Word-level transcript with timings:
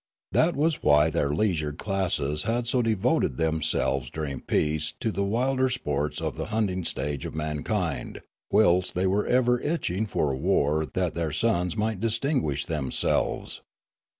That 0.31 0.55
was 0.55 0.81
why 0.81 1.11
their 1.11 1.29
leisured 1.29 1.77
classes 1.77 2.41
had 2.41 2.65
so 2.65 2.81
devoted 2.81 3.37
themselves 3.37 4.09
during 4.09 4.41
peace 4.41 4.95
to 4.99 5.11
the 5.11 5.23
wilder 5.23 5.69
sports 5.69 6.19
of 6.19 6.37
the 6.37 6.47
hunting 6.47 6.83
stage 6.85 7.23
of 7.23 7.35
mankind, 7.35 8.21
whilst 8.51 8.95
they 8.95 9.05
were 9.05 9.27
ever 9.27 9.59
itch 9.59 9.91
ing 9.91 10.07
for 10.07 10.35
war 10.35 10.87
that 10.87 11.13
their 11.13 11.31
sons 11.31 11.77
might 11.77 11.99
distinguish 11.99 12.65
themselves. 12.65 13.61